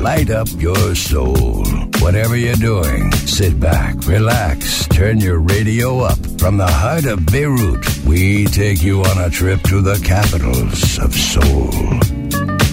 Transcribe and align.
light 0.00 0.30
up 0.30 0.48
your 0.58 0.94
soul. 0.94 1.64
Whatever 2.00 2.36
you're 2.36 2.54
doing, 2.54 3.12
sit 3.12 3.60
back, 3.60 3.94
relax, 4.06 4.86
turn 4.88 5.20
your 5.20 5.38
radio 5.38 6.00
up. 6.00 6.18
From 6.38 6.56
the 6.56 6.66
heart 6.66 7.04
of 7.04 7.26
Beirut, 7.26 7.84
we 8.04 8.46
take 8.46 8.82
you 8.82 9.02
on 9.02 9.18
a 9.18 9.30
trip 9.30 9.62
to 9.64 9.80
the 9.82 10.00
capitals 10.04 10.98
of 10.98 11.14
soul. 11.14 11.70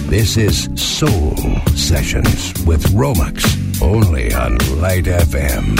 This 0.08 0.38
is 0.38 0.68
Soul 0.74 1.36
Sessions 1.76 2.54
with 2.64 2.82
Romex, 2.94 3.82
only 3.82 4.32
on 4.32 4.56
Light 4.80 5.04
FM. 5.04 5.78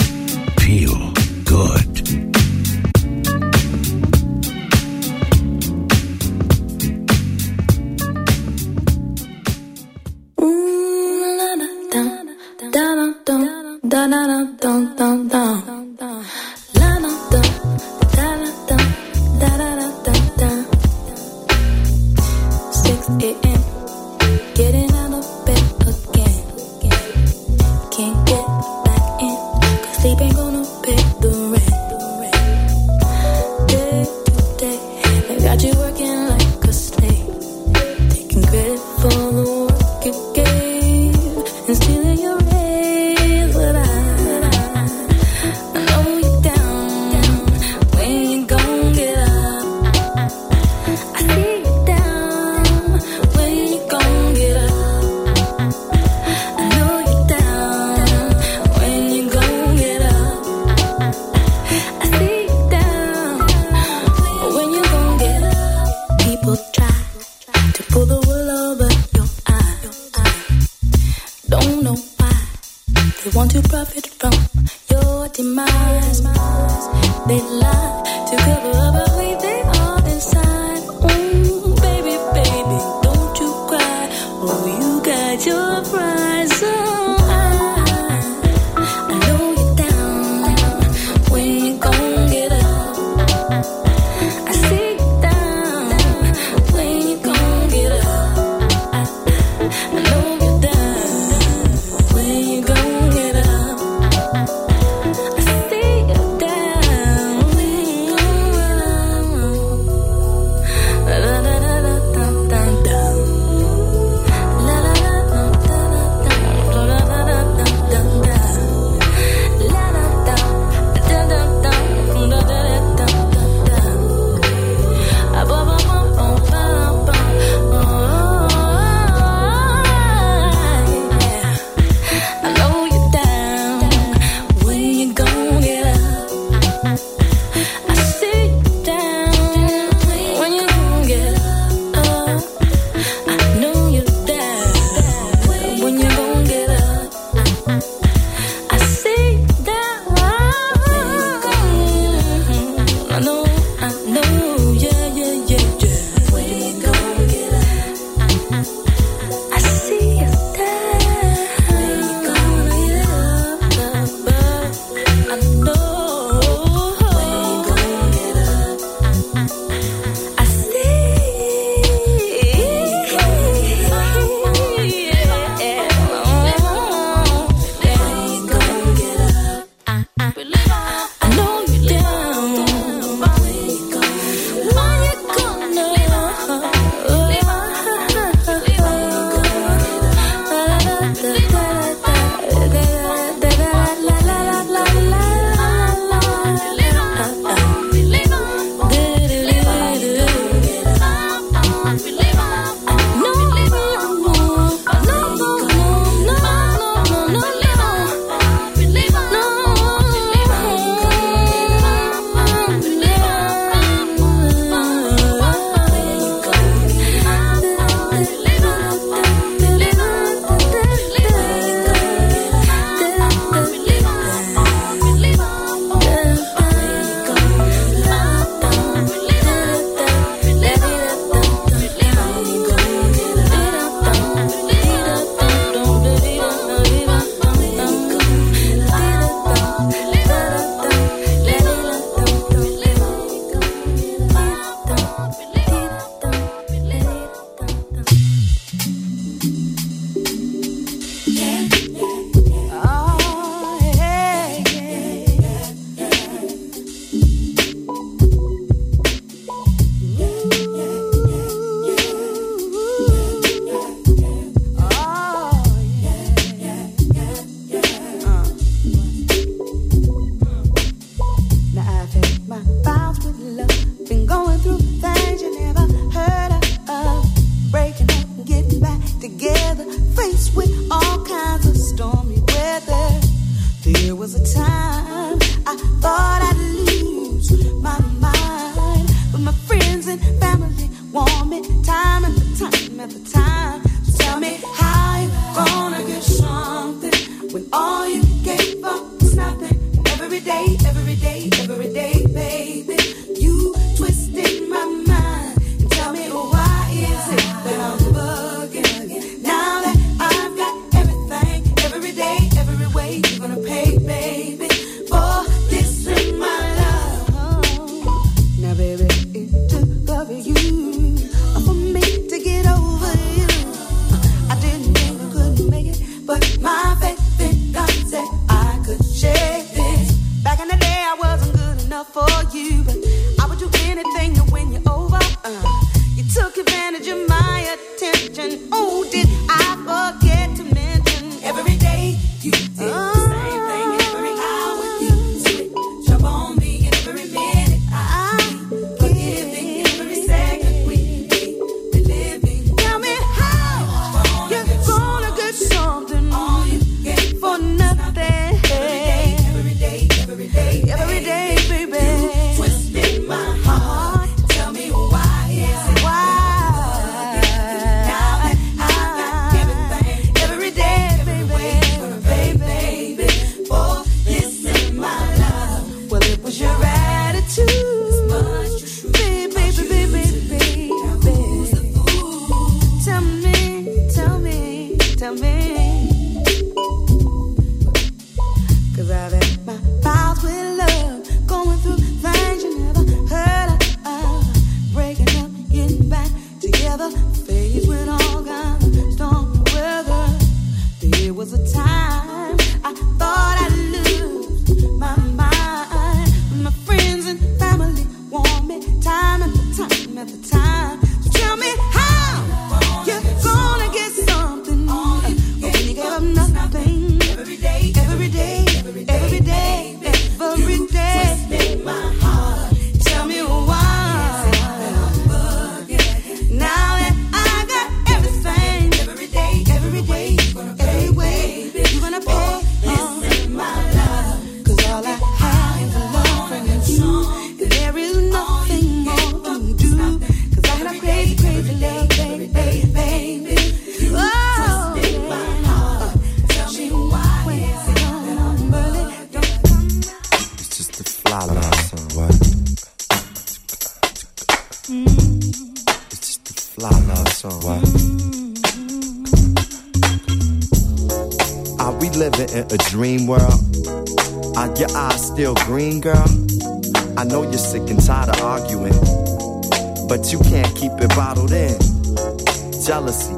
Feel 0.60 1.12
good. 1.44 1.97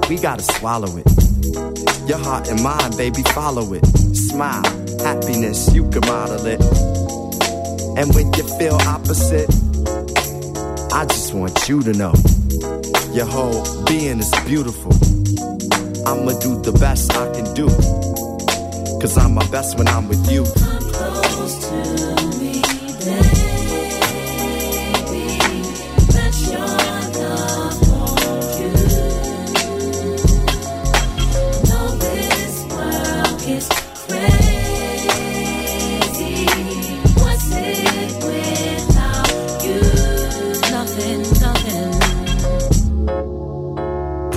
We 0.08 0.16
gotta 0.16 0.42
swallow 0.42 0.96
it. 0.96 1.06
Your 2.08 2.16
heart 2.18 2.48
and 2.48 2.62
mind, 2.62 2.96
baby, 2.96 3.22
follow 3.34 3.74
it. 3.74 3.84
Smile, 4.16 4.64
happiness, 5.04 5.72
you 5.74 5.90
can 5.90 6.00
model 6.06 6.46
it. 6.46 6.60
And 7.98 8.14
when 8.14 8.32
you 8.32 8.44
feel 8.58 8.76
opposite, 8.88 9.50
I 10.92 11.04
just 11.04 11.34
want 11.34 11.68
you 11.68 11.82
to 11.82 11.92
know 11.92 12.14
your 13.12 13.26
whole 13.26 13.84
being 13.84 14.20
is 14.20 14.30
beautiful. 14.46 14.92
I'ma 16.06 16.32
do 16.40 16.62
the 16.62 16.74
best 16.80 17.12
I 17.12 17.30
can 17.34 17.52
do. 17.54 17.68
Cause 19.00 19.18
I'm 19.18 19.34
my 19.34 19.46
best 19.50 19.76
when 19.76 19.86
I'm 19.86 20.08
with 20.08 20.30
you. 20.30 20.46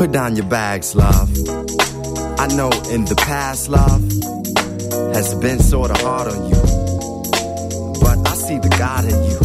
Put 0.03 0.11
down 0.11 0.35
your 0.35 0.45
bags, 0.47 0.95
love. 0.95 1.29
I 2.37 2.47
know 2.47 2.69
in 2.89 3.05
the 3.05 3.15
past, 3.15 3.69
love 3.69 4.01
has 5.15 5.33
been 5.35 5.59
sorta 5.59 5.93
hard 6.03 6.27
on 6.27 6.49
you. 6.49 6.72
God 8.77 9.05
in 9.05 9.23
you. 9.23 9.37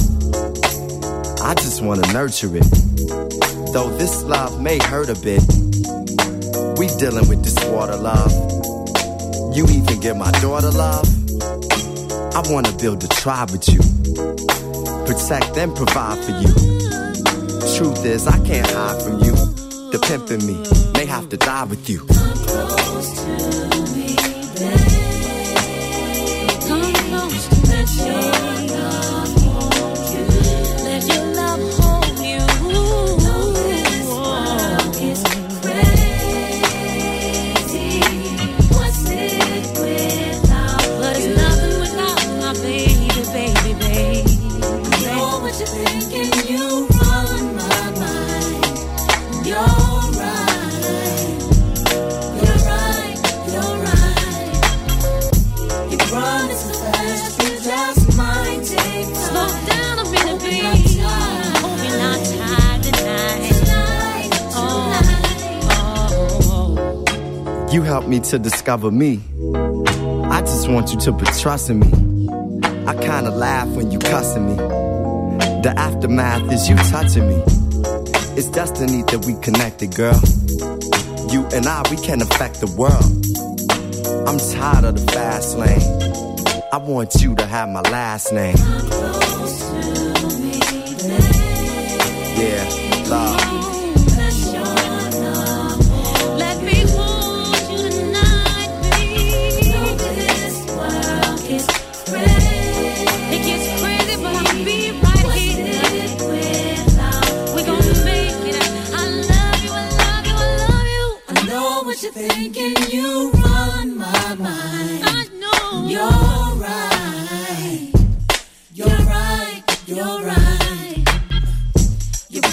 I 1.42 1.54
just 1.54 1.82
wanna 1.82 2.12
nurture 2.12 2.54
it. 2.56 2.68
Though 3.72 3.90
this 3.98 4.22
love 4.24 4.60
may 4.60 4.78
hurt 4.78 5.08
a 5.08 5.14
bit, 5.20 5.42
we 6.78 6.86
dealing 6.98 7.28
with 7.28 7.42
this 7.44 7.58
water, 7.70 7.96
love. 7.96 8.32
You 9.56 9.64
even 9.64 10.00
get 10.00 10.16
my 10.16 10.30
daughter, 10.40 10.70
love. 10.70 11.06
I 12.34 12.42
wanna 12.50 12.72
build 12.78 13.02
a 13.04 13.08
tribe 13.08 13.50
with 13.50 13.68
you. 13.68 13.80
Protect 15.06 15.56
and 15.56 15.74
provide 15.74 16.18
for 16.24 16.32
you. 16.32 16.52
Truth 17.76 18.04
is, 18.04 18.26
I 18.26 18.38
can't 18.44 18.70
hide 18.70 19.02
from 19.02 19.20
you 19.20 19.28
the 19.90 19.98
pimp 20.00 20.30
in 20.30 20.46
me 20.46 20.54
may 20.92 21.06
have 21.06 21.28
to 21.30 21.36
die 21.38 21.64
with 21.64 21.88
you. 21.88 22.00
Come 22.00 22.36
close 22.44 23.22
to 23.22 23.30
me, 23.94 24.16
babe. 24.58 24.88
Come 26.68 26.92
close 26.92 27.48
to 27.48 27.56
me. 28.02 29.07
Helped 67.88 68.06
me 68.06 68.20
to 68.20 68.38
discover 68.38 68.90
me. 68.90 69.18
I 70.30 70.42
just 70.42 70.68
want 70.68 70.92
you 70.92 71.00
to 71.00 71.10
put 71.10 71.34
trust 71.38 71.70
in 71.70 71.80
me. 71.80 71.88
I 72.86 72.92
kinda 72.92 73.30
laugh 73.30 73.66
when 73.68 73.90
you 73.90 73.98
cussing 73.98 74.46
me. 74.46 74.56
The 75.62 75.72
aftermath 75.74 76.52
is 76.52 76.68
you 76.68 76.76
touching 76.92 77.26
me. 77.26 77.42
It's 78.36 78.50
destiny 78.50 79.04
that 79.04 79.24
we 79.24 79.40
connected, 79.40 79.94
girl. 79.94 80.20
You 81.32 81.46
and 81.56 81.66
I, 81.66 81.82
we 81.90 81.96
can 81.96 82.20
affect 82.20 82.60
the 82.60 82.70
world. 82.76 83.10
I'm 84.28 84.38
tired 84.38 84.84
of 84.84 84.94
the 85.00 85.10
fast 85.10 85.56
lane. 85.56 85.80
I 86.70 86.76
want 86.76 87.14
you 87.22 87.34
to 87.36 87.46
have 87.46 87.70
my 87.70 87.80
last 87.80 88.34
name. 88.34 88.56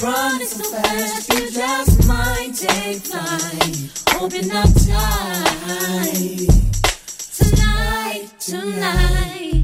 Running 0.01 0.47
so 0.47 0.63
fast, 0.71 1.29
you 1.33 1.51
just 1.51 2.07
might 2.07 2.51
take 2.53 3.01
flight. 3.01 3.95
You're 4.33 4.53
not 4.53 4.67
tired. 4.87 6.15
Tonight, 7.37 8.27
tonight. 8.39 9.63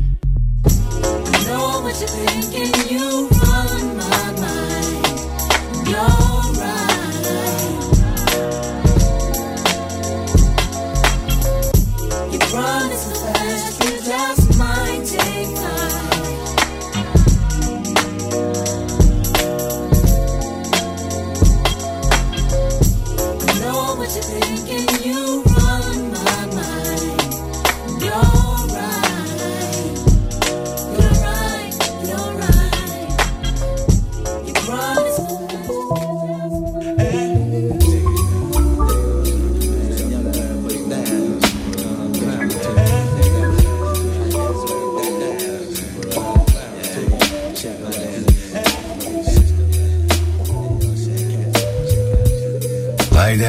I 0.66 1.44
know 1.48 1.82
what 1.82 2.00
you're 2.00 2.10
thinking. 2.10 2.96
You 2.96 3.31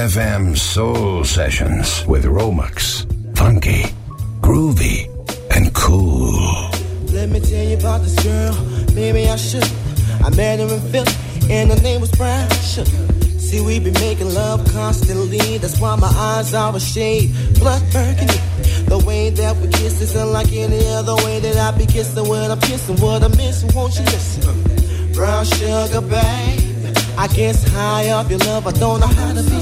FM 0.02 0.58
Soul 0.58 1.22
Sessions 1.22 2.04
with 2.06 2.24
Romex. 2.24 3.06
Funky, 3.36 3.84
groovy, 4.40 5.06
and 5.54 5.72
cool. 5.74 6.70
Let 7.14 7.28
me 7.28 7.38
tell 7.38 7.64
you 7.64 7.76
about 7.76 8.02
this 8.02 8.18
girl. 8.20 8.52
Maybe 8.96 9.28
I 9.28 9.36
should. 9.36 9.62
I 10.24 10.30
met 10.30 10.58
her 10.58 10.74
in 10.74 10.80
Philly, 10.90 11.12
and 11.48 11.70
her 11.70 11.80
name 11.82 12.00
was 12.00 12.10
Brown 12.10 12.50
Sugar. 12.50 12.90
See, 13.38 13.60
we 13.60 13.78
be 13.78 13.92
making 13.92 14.34
love 14.34 14.68
constantly. 14.72 15.58
That's 15.58 15.78
why 15.78 15.94
my 15.94 16.08
eyes 16.08 16.52
are 16.52 16.74
a 16.74 16.80
shade 16.80 17.30
blood 17.60 17.82
burgundy. 17.92 18.40
The 18.90 19.00
way 19.06 19.30
that 19.30 19.56
we 19.58 19.68
kiss 19.68 20.00
is 20.00 20.16
unlike 20.16 20.52
any 20.52 20.84
other 20.88 21.14
way 21.24 21.38
that 21.38 21.56
I 21.56 21.78
be 21.78 21.86
kissing 21.86 22.28
when 22.28 22.50
I'm 22.50 22.60
kissing. 22.60 22.96
What 22.96 23.22
I'm 23.22 23.36
missing, 23.36 23.70
won't 23.72 23.94
you 23.96 24.04
listen? 24.06 25.12
Brown 25.12 25.44
sugar, 25.44 26.00
babe. 26.00 26.72
I 27.16 27.28
guess 27.28 27.62
high 27.68 28.10
off 28.10 28.30
your 28.30 28.38
love, 28.40 28.66
I 28.66 28.72
don't 28.72 28.98
know 28.98 29.06
how 29.06 29.32
to 29.34 29.42
behave. 29.42 29.61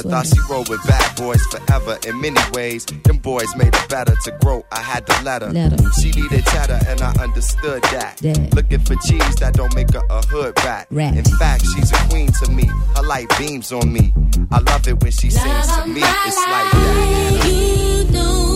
Thought 0.00 0.26
she 0.26 0.40
rolled 0.48 0.68
with 0.68 0.82
bad 0.86 1.16
boys 1.16 1.42
forever 1.46 1.98
in 2.06 2.20
many 2.20 2.40
ways. 2.52 2.86
Them 2.86 3.18
boys 3.18 3.54
made 3.56 3.74
it 3.74 3.88
better 3.88 4.14
to 4.24 4.38
grow. 4.40 4.64
I 4.72 4.80
had 4.80 5.06
to 5.06 5.22
let 5.22 5.42
her. 5.42 5.52
She 6.00 6.10
needed 6.12 6.46
cheddar 6.46 6.80
and 6.88 7.02
I 7.02 7.12
understood 7.22 7.82
that. 7.82 8.16
that. 8.18 8.54
Looking 8.54 8.80
for 8.80 8.96
cheese 8.96 9.36
that 9.36 9.54
don't 9.54 9.74
make 9.74 9.92
her 9.92 10.02
a 10.08 10.24
hood 10.26 10.54
rat. 10.64 10.86
rat. 10.90 11.16
In 11.16 11.24
fact, 11.24 11.64
she's 11.74 11.92
a 11.92 11.96
queen 12.08 12.30
to 12.42 12.50
me. 12.50 12.64
Her 12.96 13.02
light 13.02 13.28
beams 13.38 13.72
on 13.72 13.92
me. 13.92 14.14
I 14.50 14.60
love 14.60 14.88
it 14.88 15.02
when 15.02 15.12
she 15.12 15.30
love 15.30 15.64
sings 15.64 15.76
to 15.76 15.86
me. 15.86 16.00
It's 16.02 16.36
life. 16.36 16.48
like 16.48 16.72
that. 16.72 17.46
You. 17.46 18.51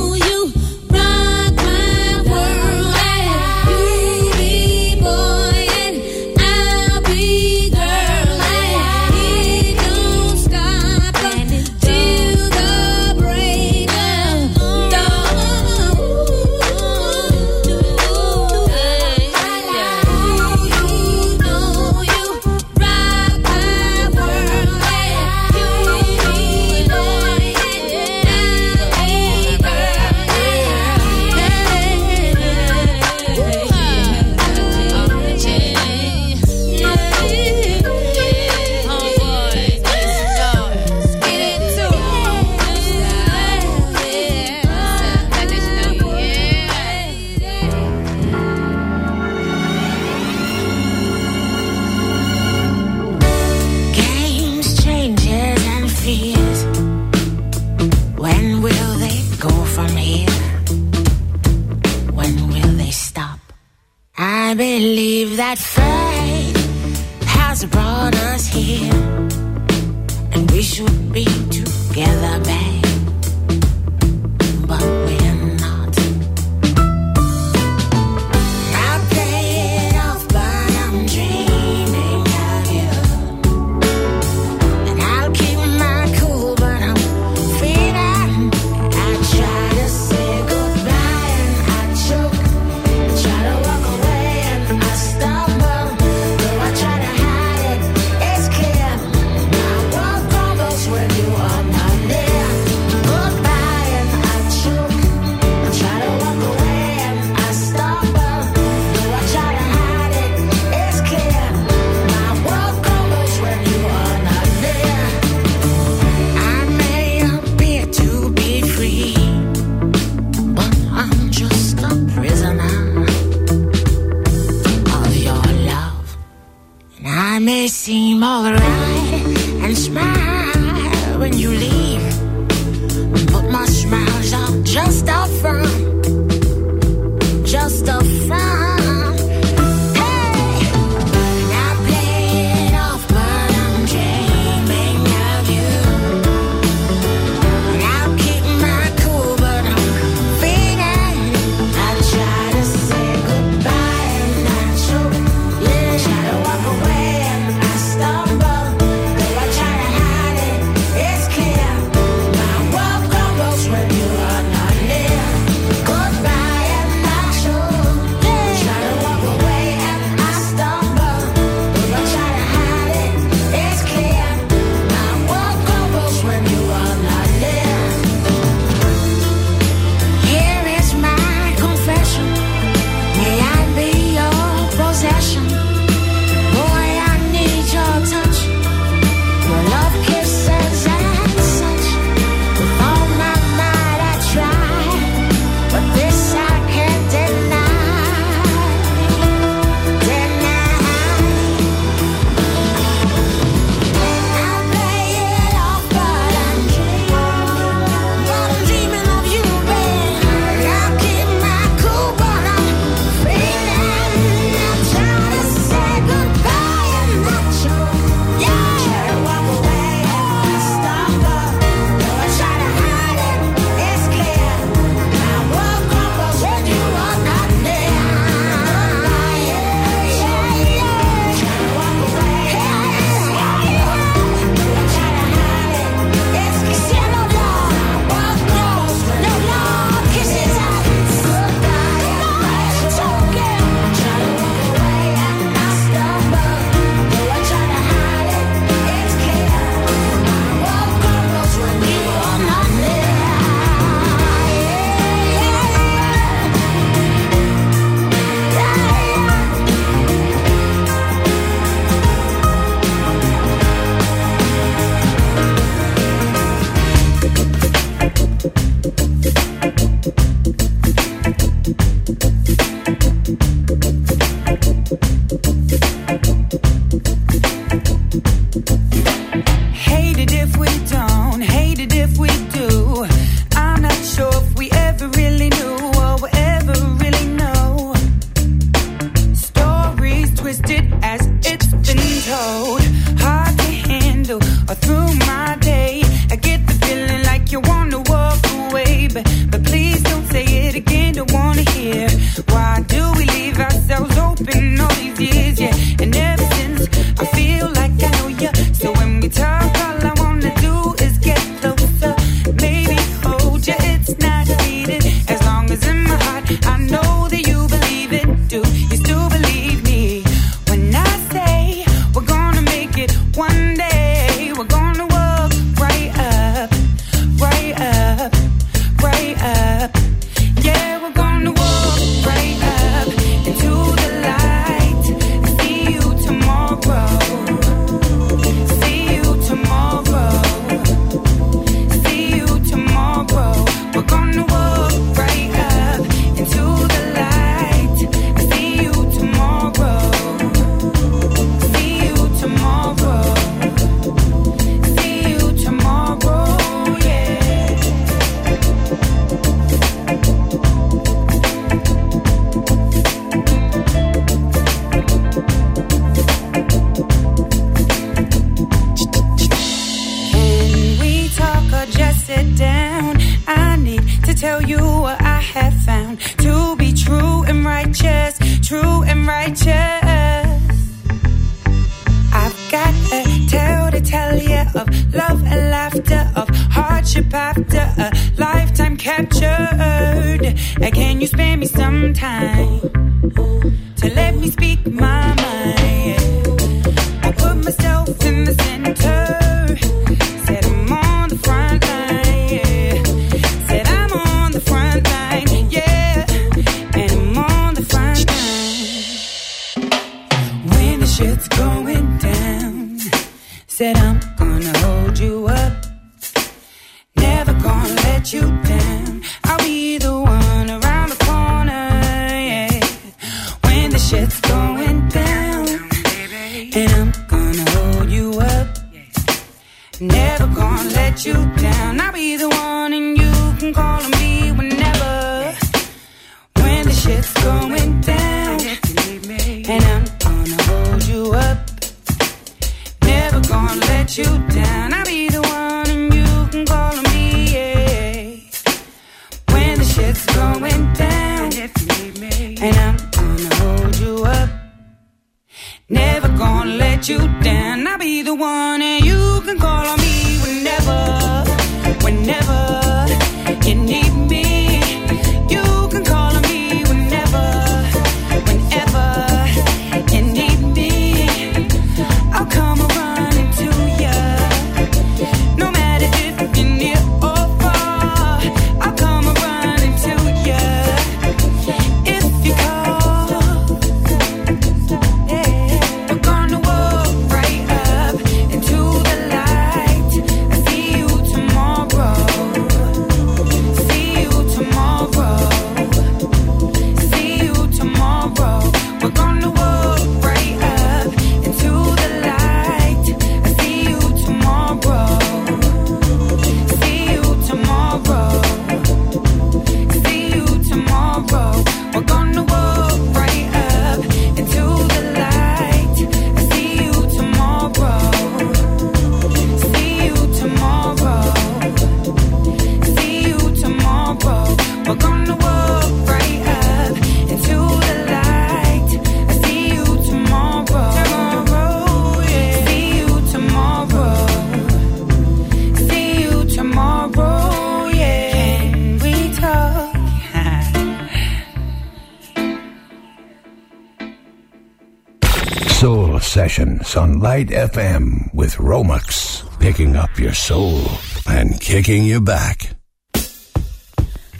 Presence 546.86 547.02
on 547.02 547.20
Light 547.20 547.48
FM 547.48 548.32
with 548.32 548.56
Romex, 548.56 549.42
picking 549.58 549.96
up 549.96 550.18
your 550.20 550.34
soul 550.34 550.80
and 551.28 551.60
kicking 551.60 552.04
you 552.04 552.20
back. 552.20 552.76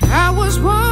I 0.02 0.30
was 0.30 0.60
one. 0.60 0.85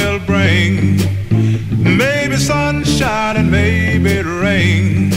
will 0.00 0.20
bring 0.20 0.96
maybe 1.98 2.36
sunshine 2.36 3.36
and 3.36 3.50
maybe 3.50 4.22
rain. 4.22 5.10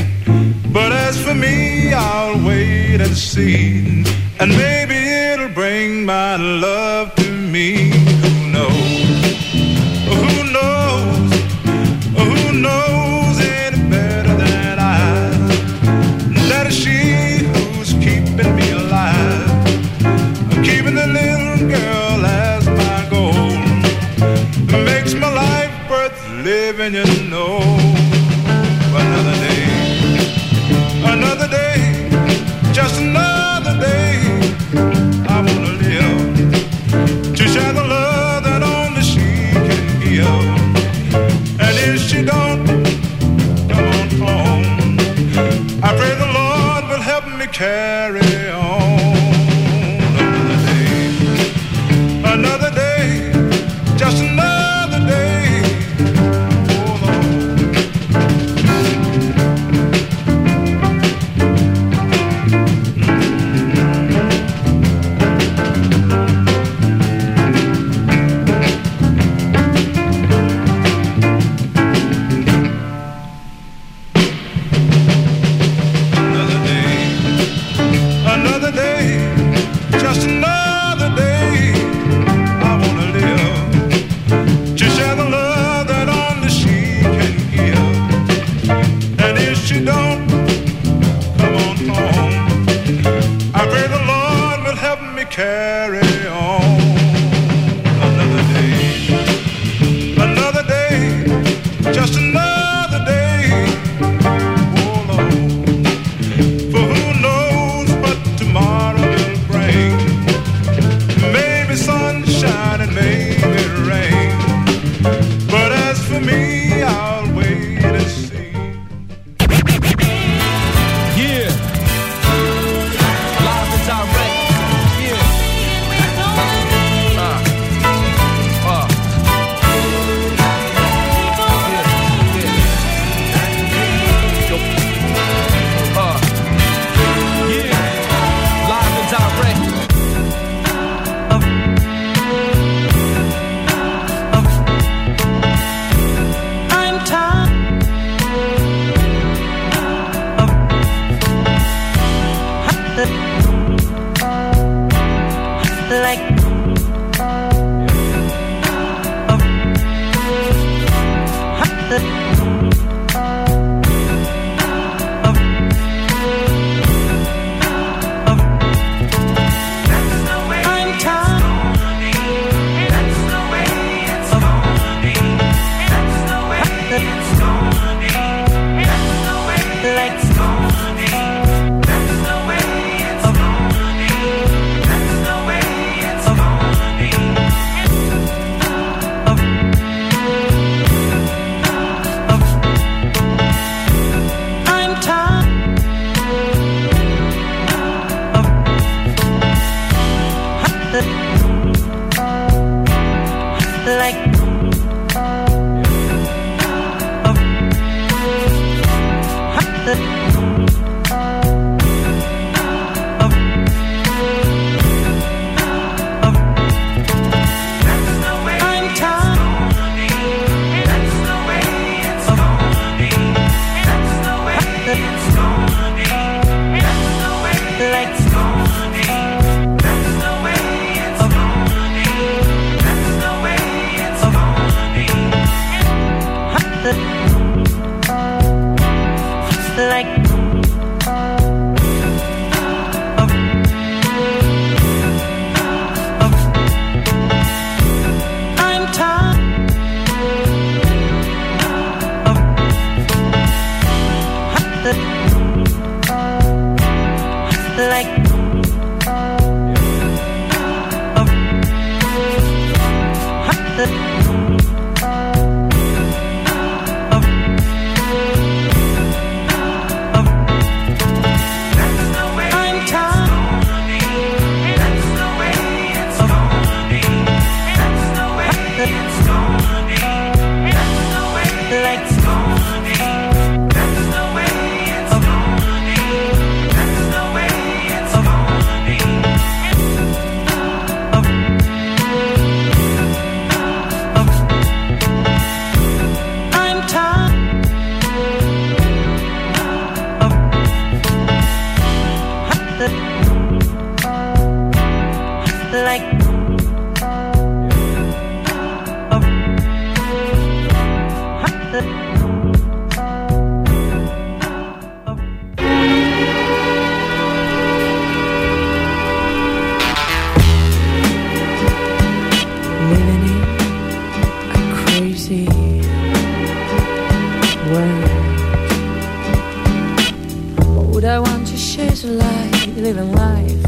But 0.72 0.92
as 0.92 1.16
for 1.24 1.34
me, 1.34 1.94
I'll 1.94 2.38
wait 2.46 3.00
and 3.02 3.16
see, 3.16 4.04
and 4.40 4.50
maybe 4.64 4.98
it'll 5.30 5.54
bring 5.54 6.06
my 6.06 6.36
love 6.36 7.16
to 7.16 7.32
me. 7.32 8.13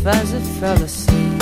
as 0.07 0.33
I 0.33 0.39
fell 0.59 0.81
asleep. 0.83 1.41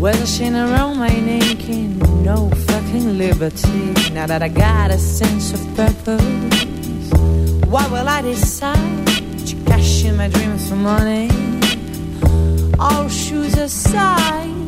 Welshing 0.00 0.54
around 0.54 0.98
my 0.98 1.08
naked, 1.08 1.98
no 2.24 2.48
fucking 2.50 3.18
liberty. 3.18 4.12
Now 4.12 4.26
that 4.26 4.42
I 4.42 4.48
got 4.48 4.90
a 4.90 4.98
sense 4.98 5.52
of 5.52 5.60
purpose, 5.74 7.12
why 7.64 7.86
will 7.88 8.08
I 8.08 8.22
decide 8.22 9.06
to 9.46 9.56
cash 9.66 10.04
in 10.04 10.16
my 10.16 10.28
dreams 10.28 10.68
for 10.68 10.76
money? 10.76 11.28
All 12.78 13.08
shoes 13.08 13.56
aside. 13.56 14.60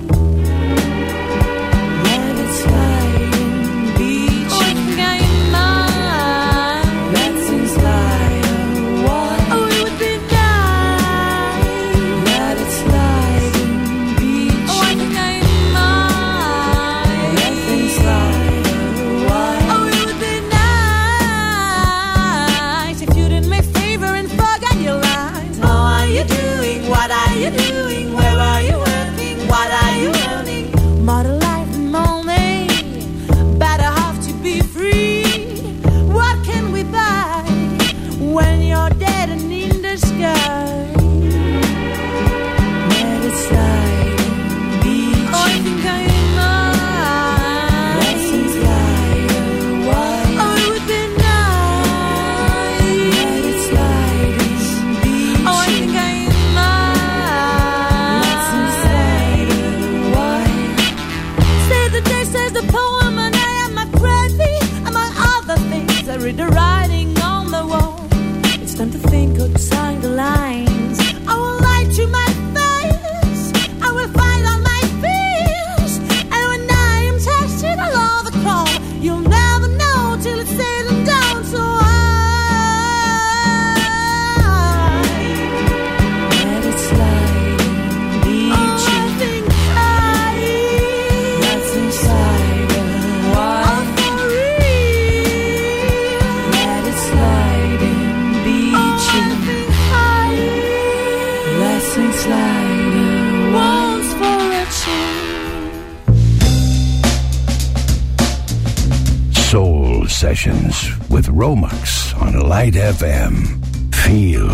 Sessions 110.32 110.98
with 111.10 111.26
Romex 111.26 112.18
on 112.18 112.48
Light 112.48 112.72
FM. 112.72 113.62
Feel 113.94 114.48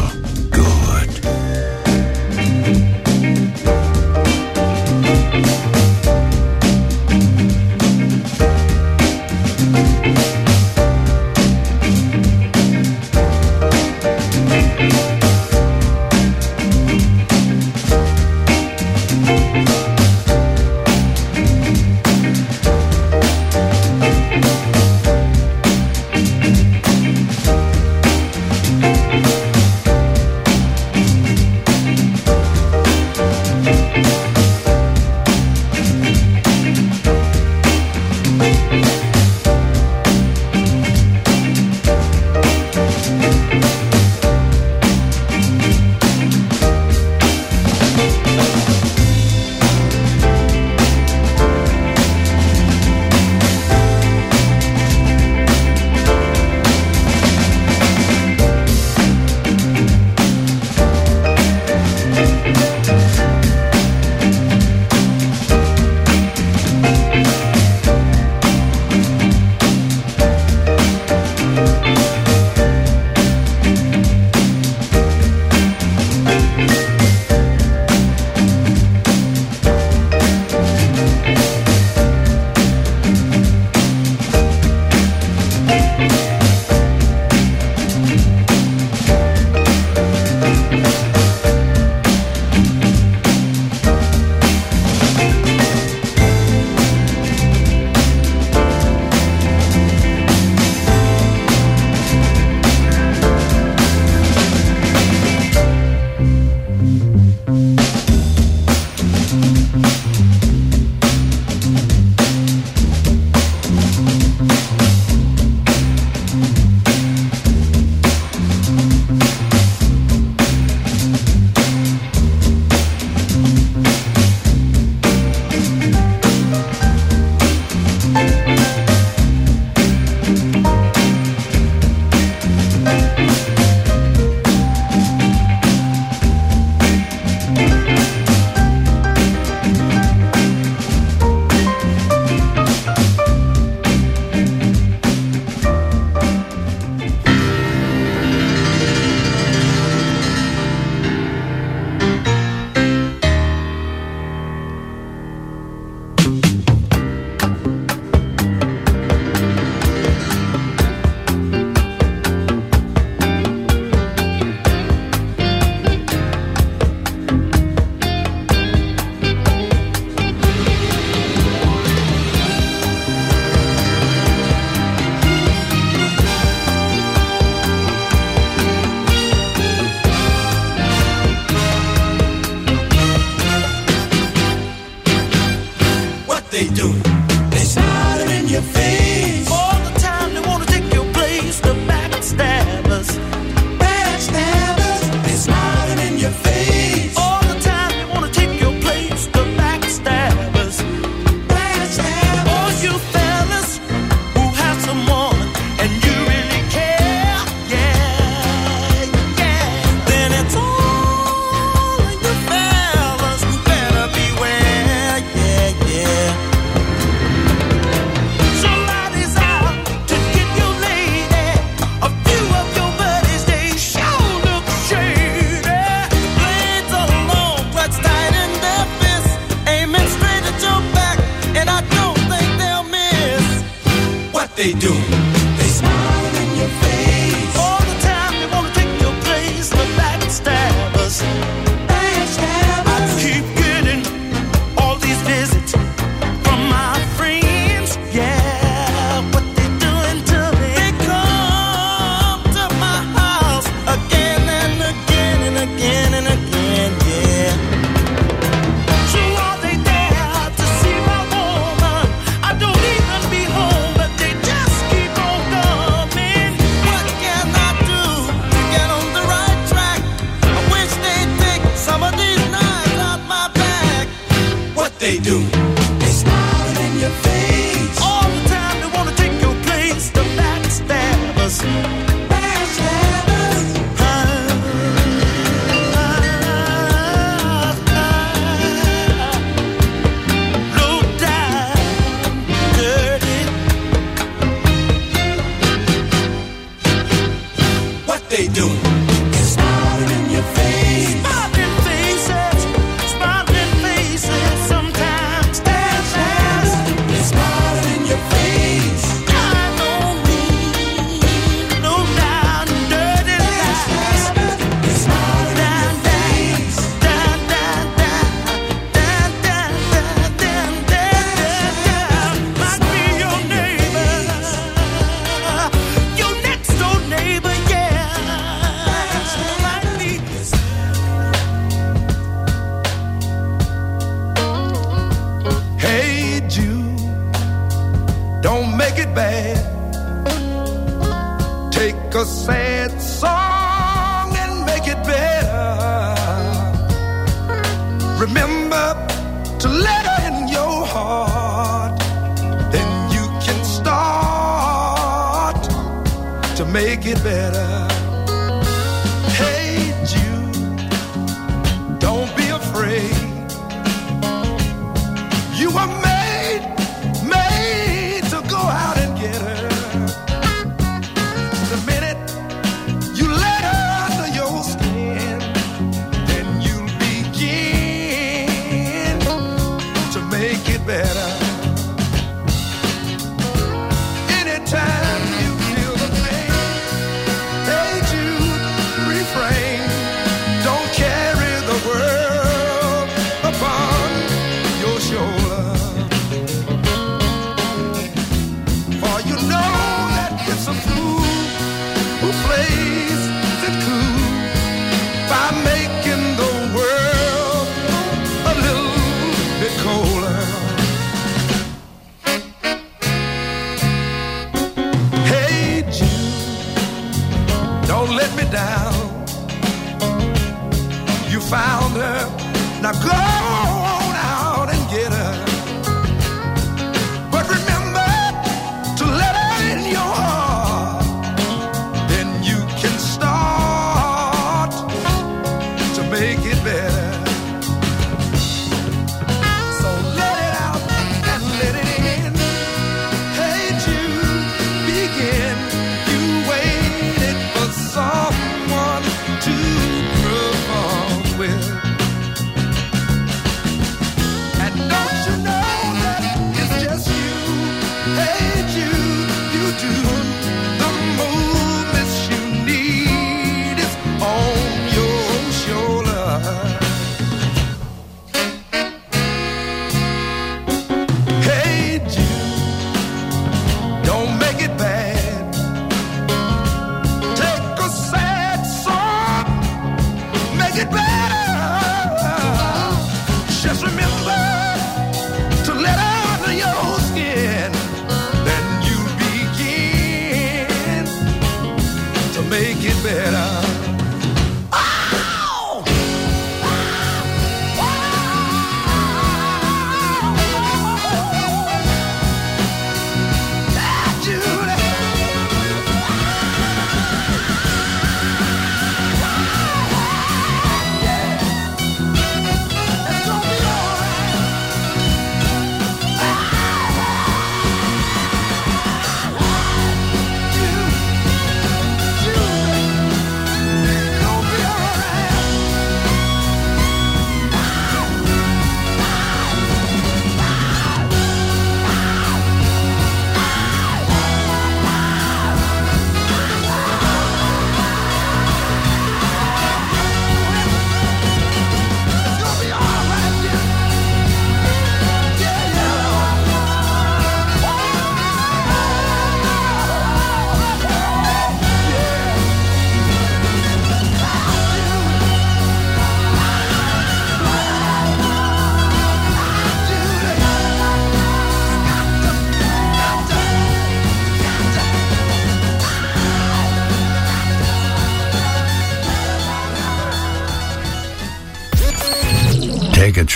good. 0.51 0.98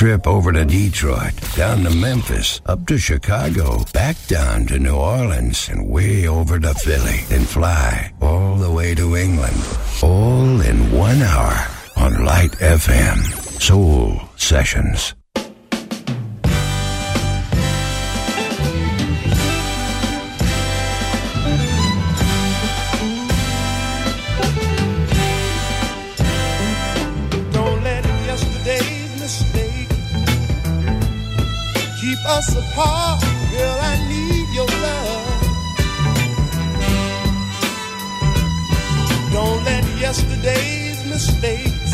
trip 0.03 0.26
over 0.26 0.50
to 0.50 0.64
Detroit, 0.64 1.32
down 1.55 1.84
to 1.84 1.90
Memphis, 1.94 2.61
up 2.66 2.84
to 2.88 2.98
Chicago, 2.98 3.84
back 3.92 4.16
down 4.26 4.66
to 4.66 4.76
New 4.76 4.96
Orleans, 4.96 5.68
and 5.68 5.88
way 5.88 6.26
over 6.26 6.59
to 6.59 6.74
Philly, 6.74 7.20
then 7.28 7.44
fly 7.44 8.12
all 8.20 8.57
the 8.57 8.68
way 8.68 8.96
to 8.96 9.14
England. 9.14 9.55
All 10.03 10.61
in 10.61 10.90
one 10.90 11.22
hour 11.22 11.55
on 11.96 12.24
Light 12.24 12.50
FM. 12.59 13.16
Soul 13.62 14.20
Sessions. 14.36 15.14
us 32.43 32.57
apart. 32.57 33.20
Girl, 33.53 33.78
I 33.80 33.95
need 34.09 34.49
your 34.53 34.66
love. 34.66 35.43
Don't 39.32 39.64
let 39.64 39.84
yesterday's 40.01 41.05
mistakes 41.07 41.93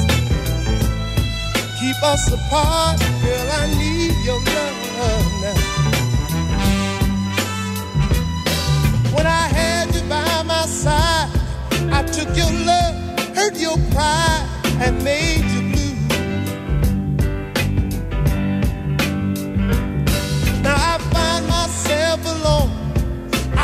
keep 1.79 2.03
us 2.03 2.33
apart. 2.33 2.99
Girl, 3.23 3.49
I 3.61 3.67
need 3.81 4.15
your 4.25 4.41
love 4.57 5.27
now. 5.45 5.59
When 9.15 9.27
I 9.27 9.45
had 9.59 9.95
you 9.95 10.03
by 10.09 10.43
my 10.45 10.67
side, 10.67 11.29
I 11.93 12.03
took 12.05 12.31
your 12.37 12.53
love, 12.71 12.95
hurt 13.37 13.57
your 13.57 13.79
pride, 13.93 14.47
and 14.81 15.03
made 15.05 15.45
you. 15.53 15.58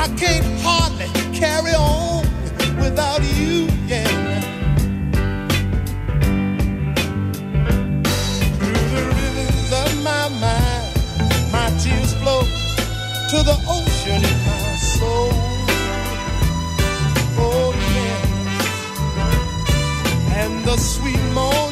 I 0.05 0.09
can't 0.17 0.45
hardly 0.61 1.09
carry 1.33 1.73
on 1.73 2.27
without 2.77 3.23
you, 3.23 3.69
yeah. 3.87 4.07
Through 8.59 8.89
the 8.93 9.03
rivers 9.17 9.73
of 9.73 9.91
my 10.03 10.29
mind, 10.29 10.93
my 11.51 11.71
tears 11.81 12.13
flow 12.21 12.43
to 12.43 13.43
the 13.49 13.57
ocean 13.67 14.23
in 14.31 14.39
my 14.45 14.77
soul. 14.77 15.33
Oh, 17.41 17.73
yeah. 17.95 18.21
And 20.43 20.55
the 20.67 20.77
sweet 20.77 21.23
morning. 21.33 21.64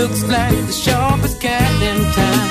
Looks 0.00 0.22
like 0.22 0.56
the 0.66 0.72
sharpest 0.72 1.38
cat 1.42 1.82
in 1.88 1.98
town. 2.18 2.48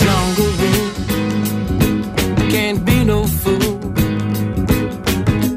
Jungle 0.00 0.52
rule 0.62 0.90
can't 2.54 2.84
be 2.84 3.04
no 3.04 3.26
fool. 3.40 3.72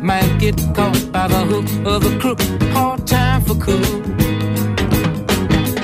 Might 0.01 0.33
get 0.39 0.57
caught 0.73 0.99
by 1.11 1.27
the 1.27 1.41
hook 1.51 1.69
of 1.85 1.99
a 2.11 2.13
crook. 2.19 2.41
Hard 2.75 3.05
time 3.05 3.41
for 3.47 3.55
cool. 3.65 3.93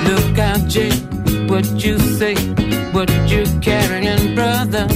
Look 0.08 0.38
out, 0.38 0.62
Jay, 0.66 0.94
what 1.50 1.66
you 1.84 1.96
say, 2.18 2.34
what 2.90 3.10
you 3.30 3.44
carrying, 3.60 4.34
brother. 4.34 4.86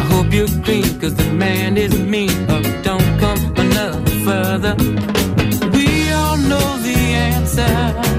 I 0.00 0.02
hope 0.12 0.32
you're 0.32 0.54
clean, 0.66 0.88
cause 1.00 1.16
the 1.16 1.30
man 1.32 1.76
is 1.76 1.98
mean. 1.98 2.36
Or 2.52 2.62
don't 2.88 3.10
come 3.18 3.40
another 3.64 4.02
further. 4.26 4.74
We 5.74 6.12
all 6.12 6.36
know 6.36 6.68
the 6.86 6.96
answer 7.28 8.11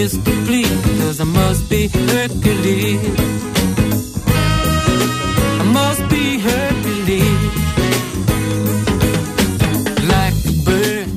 Mr. 0.00 0.32
Please, 0.46 0.80
cause 0.98 1.20
I 1.20 1.24
must 1.24 1.68
be 1.68 1.86
Hercules. 1.88 3.02
I 5.60 5.64
must 5.74 6.08
be 6.08 6.38
Hercules. 6.38 7.42
Like 10.14 10.38
a 10.48 10.54
bird 10.64 11.08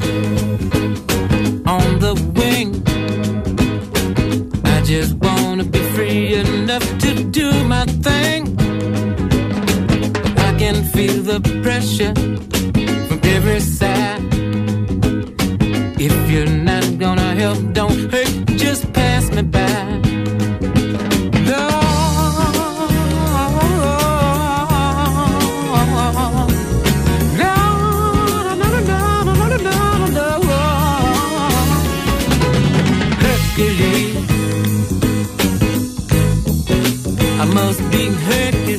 on 1.65 1.99
the 1.99 2.13
wing. 2.35 2.83
I 4.65 4.81
just 4.81 5.13
wanna 5.15 5.63
be 5.63 5.79
free 5.95 6.33
enough 6.33 6.85
to 7.03 7.23
do 7.23 7.51
my 7.63 7.85
thing. 7.85 8.41
I 10.47 10.57
can 10.59 10.83
feel 10.83 11.23
the 11.23 11.39
pressure 11.63 12.13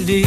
Hercules. 0.05 0.27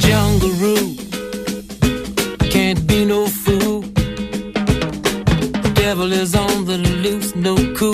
Jungle 0.00 0.50
rule 0.58 0.96
can't 2.50 2.84
be 2.86 3.04
no 3.04 3.26
fool. 3.26 3.82
Devil 5.74 6.12
is 6.12 6.34
on 6.34 6.64
the 6.64 6.78
loose, 6.78 7.34
no 7.36 7.54
cool. 7.76 7.92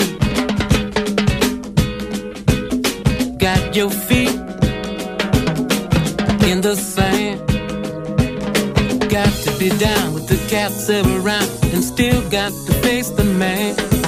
Got 3.37 3.75
your 3.75 3.91
feet 3.91 4.35
in 6.49 6.61
the 6.61 6.75
sand. 6.75 7.39
Got 9.09 9.31
to 9.43 9.51
be 9.59 9.69
down 9.77 10.13
with 10.13 10.27
the 10.27 10.39
cats 10.49 10.89
around 10.89 11.49
and 11.73 11.83
still 11.83 12.27
got 12.29 12.51
to 12.51 12.73
face 12.81 13.09
the 13.09 13.23
man. 13.23 13.98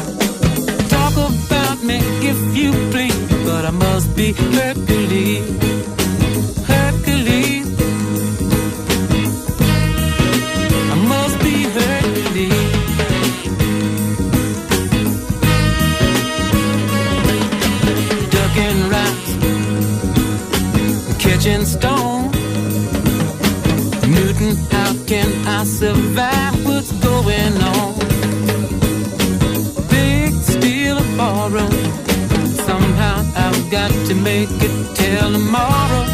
If 2.34 2.56
you 2.56 2.72
please, 2.92 3.28
but 3.44 3.66
I 3.66 3.72
must 3.72 4.16
be 4.16 4.32
Hercules. 4.32 5.44
Hercules. 6.72 7.68
I 10.94 10.98
must 11.14 11.38
be 11.46 11.56
Hercules. 11.78 12.70
Ducking 18.34 18.82
catching 21.20 21.66
stone. 21.66 22.41
To 34.12 34.18
make 34.24 34.50
it 34.52 34.96
till 34.96 35.32
tomorrow. 35.32 36.11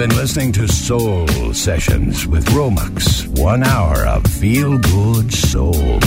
Been 0.00 0.16
listening 0.16 0.52
to 0.52 0.66
Soul 0.66 1.28
Sessions 1.52 2.26
with 2.26 2.46
Romex. 2.54 3.28
One 3.38 3.62
hour 3.62 4.06
of 4.06 4.26
feel 4.26 4.78
good 4.78 5.30
soul. 5.30 6.00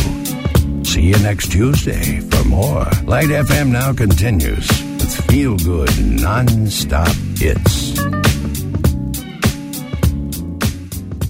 See 0.83 1.03
you 1.03 1.19
next 1.19 1.51
Tuesday 1.51 2.19
for 2.21 2.43
more. 2.47 2.87
Light 3.05 3.29
FM 3.29 3.67
now 3.67 3.93
continues 3.93 4.67
with 4.67 5.05
feel 5.29 5.55
good 5.57 5.91
non 6.19 6.47
stop 6.71 7.15
it's 7.41 7.82